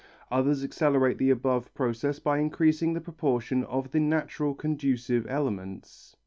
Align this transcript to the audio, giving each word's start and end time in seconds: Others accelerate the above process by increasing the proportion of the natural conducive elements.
Others 0.31 0.63
accelerate 0.63 1.19
the 1.19 1.29
above 1.29 1.71
process 1.75 2.17
by 2.17 2.39
increasing 2.39 2.93
the 2.93 3.01
proportion 3.01 3.63
of 3.65 3.91
the 3.91 3.99
natural 3.99 4.55
conducive 4.55 5.27
elements. 5.29 6.15